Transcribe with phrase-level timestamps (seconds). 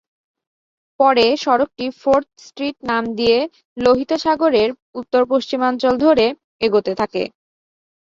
[0.99, 3.37] পরে সড়কটি Fourth Street নাম নিয়ে
[3.77, 4.69] লোহিত সাগরের
[4.99, 6.25] উত্তর-পশ্চিমাঞ্চল ধরে
[6.61, 7.23] এগোতে থাকে।